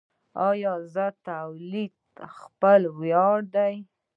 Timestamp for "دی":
3.55-3.73